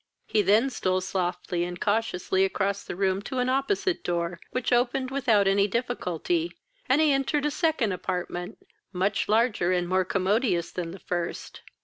He 0.25 0.41
then 0.41 0.71
stole 0.71 0.99
softly 0.99 1.63
and 1.63 1.79
cautiously 1.79 2.43
across 2.43 2.83
the 2.83 2.95
room 2.95 3.21
to 3.21 3.37
an 3.37 3.49
opposite 3.49 4.03
door, 4.03 4.39
which 4.49 4.73
opened 4.73 5.11
without 5.11 5.47
any 5.47 5.67
difficulty, 5.67 6.53
and 6.89 6.99
he 6.99 7.11
entered 7.11 7.45
a 7.45 7.51
second 7.51 7.91
apartment, 7.91 8.57
much 8.91 9.29
larger 9.29 9.71
and 9.71 9.87
more 9.87 10.03
commodious 10.03 10.71
than 10.71 10.89
the 10.89 10.97
first. 10.97 11.61